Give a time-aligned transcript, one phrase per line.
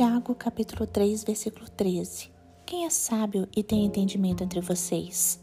[0.00, 2.30] Tiago capítulo 3, versículo 13.
[2.64, 5.38] Quem é sábio e tem entendimento entre vocês?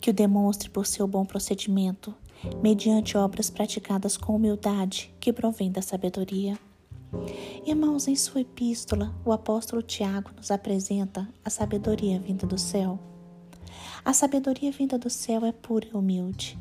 [0.00, 2.12] Que o demonstre por seu bom procedimento,
[2.60, 6.58] mediante obras praticadas com humildade, que provém da sabedoria.
[7.64, 12.98] Irmãos, em sua epístola, o apóstolo Tiago nos apresenta a sabedoria vinda do céu.
[14.04, 16.58] A sabedoria vinda do céu é pura e humilde.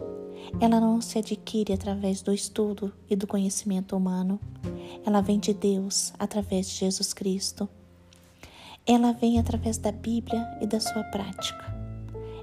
[0.59, 4.39] Ela não se adquire através do estudo e do conhecimento humano.
[5.05, 7.67] Ela vem de Deus através de Jesus Cristo.
[8.85, 11.73] Ela vem através da Bíblia e da sua prática.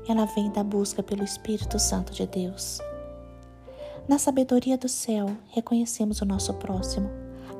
[0.09, 2.81] Ela vem da busca pelo Espírito Santo de Deus.
[4.09, 7.11] Na sabedoria do céu, reconhecemos o nosso próximo,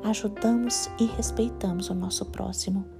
[0.03, 2.98] ajudamos e respeitamos o nosso próximo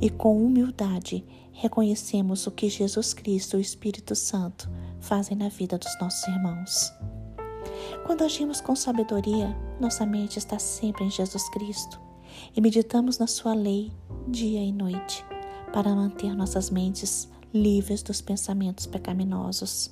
[0.00, 5.76] e com humildade reconhecemos o que Jesus Cristo e o Espírito Santo fazem na vida
[5.76, 6.92] dos nossos irmãos.
[8.06, 12.00] Quando agimos com sabedoria, nossa mente está sempre em Jesus Cristo
[12.56, 13.92] e meditamos na Sua lei
[14.26, 15.24] dia e noite
[15.72, 19.90] para manter nossas mentes livres dos pensamentos pecaminosos.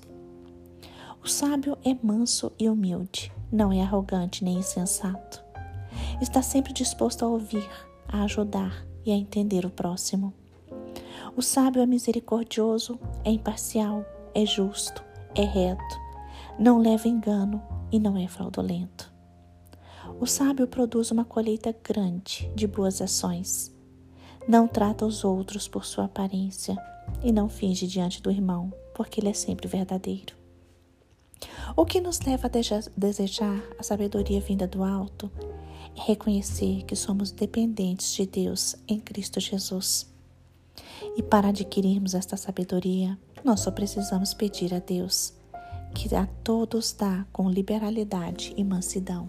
[1.23, 5.43] O sábio é manso e humilde, não é arrogante nem insensato.
[6.21, 7.69] Está sempre disposto a ouvir,
[8.09, 10.35] a ajudar e a entender o próximo.
[11.35, 15.03] O sábio é misericordioso, é imparcial, é justo,
[15.35, 15.99] é reto,
[16.59, 19.11] não leva engano e não é fraudulento.
[20.21, 23.75] O sábio produz uma colheita grande de boas ações.
[24.47, 26.77] Não trata os outros por sua aparência
[27.23, 30.37] e não finge diante do irmão, porque ele é sempre verdadeiro.
[31.75, 35.31] O que nos leva a desejar a sabedoria vinda do alto
[35.99, 40.07] reconhecer que somos dependentes de Deus em Cristo Jesus.
[41.17, 45.33] E para adquirirmos esta sabedoria, nós só precisamos pedir a Deus,
[45.95, 49.29] que a todos dá com liberalidade e mansidão.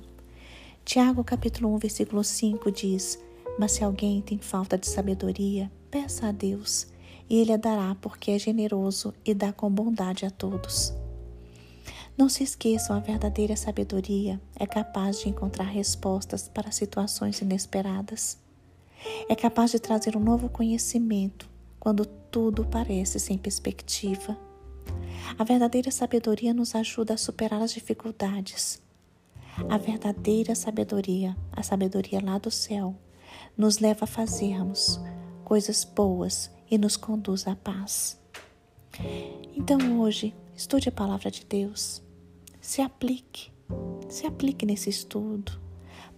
[0.86, 3.20] Tiago capítulo 1, versículo 5 diz:
[3.58, 6.88] Mas se alguém tem falta de sabedoria, peça a Deus,
[7.30, 10.94] e ele a dará, porque é generoso e dá com bondade a todos.
[12.20, 18.38] Não se esqueçam, a verdadeira sabedoria é capaz de encontrar respostas para situações inesperadas.
[19.30, 21.50] É capaz de trazer um novo conhecimento
[21.80, 24.38] quando tudo parece sem perspectiva.
[25.38, 28.82] A verdadeira sabedoria nos ajuda a superar as dificuldades.
[29.70, 32.98] A verdadeira sabedoria, a sabedoria lá do céu,
[33.56, 35.00] nos leva a fazermos
[35.46, 38.20] coisas boas e nos conduz à paz.
[39.56, 42.09] Então hoje, estude a palavra de Deus.
[42.70, 43.52] Se aplique,
[44.08, 45.60] se aplique nesse estudo,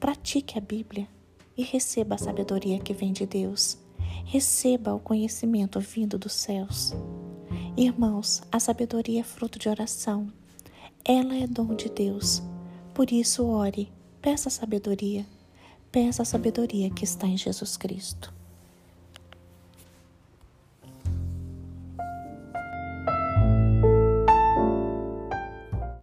[0.02, 1.08] pratique a Bíblia
[1.56, 3.78] e receba a sabedoria que vem de Deus.
[4.26, 6.94] Receba o conhecimento vindo dos céus.
[7.78, 10.28] Irmãos, a sabedoria é fruto de oração.
[11.06, 12.44] Ela é dom de Deus.
[12.94, 13.90] Por isso, ore,
[14.22, 15.26] peça sabedoria.
[15.90, 18.41] Peça a sabedoria que está em Jesus Cristo.